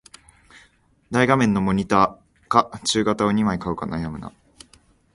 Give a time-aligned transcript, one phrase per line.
[1.11, 2.17] 大画面のモニタ
[2.49, 4.33] か中型を二枚買うか悩むな